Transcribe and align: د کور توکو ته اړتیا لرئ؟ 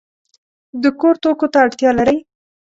د 0.83 0.83
کور 0.99 1.15
توکو 1.23 1.47
ته 1.51 1.57
اړتیا 1.65 1.89
لرئ؟ 1.99 2.17